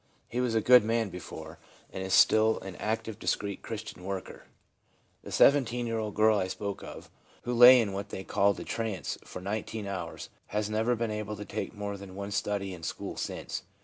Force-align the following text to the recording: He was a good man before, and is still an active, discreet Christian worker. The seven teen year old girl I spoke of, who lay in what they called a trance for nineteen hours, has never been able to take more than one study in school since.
He 0.27 0.41
was 0.41 0.55
a 0.55 0.61
good 0.61 0.83
man 0.83 1.11
before, 1.11 1.59
and 1.93 2.01
is 2.03 2.11
still 2.15 2.57
an 2.61 2.75
active, 2.77 3.19
discreet 3.19 3.61
Christian 3.61 4.03
worker. 4.03 4.45
The 5.21 5.31
seven 5.31 5.63
teen 5.63 5.85
year 5.85 5.99
old 5.99 6.15
girl 6.15 6.39
I 6.39 6.47
spoke 6.47 6.83
of, 6.83 7.11
who 7.43 7.53
lay 7.53 7.79
in 7.79 7.93
what 7.93 8.09
they 8.09 8.23
called 8.23 8.59
a 8.59 8.63
trance 8.63 9.19
for 9.23 9.41
nineteen 9.43 9.85
hours, 9.85 10.29
has 10.47 10.71
never 10.71 10.95
been 10.95 11.11
able 11.11 11.35
to 11.35 11.45
take 11.45 11.75
more 11.75 11.97
than 11.97 12.15
one 12.15 12.31
study 12.31 12.73
in 12.73 12.81
school 12.81 13.15
since. 13.15 13.61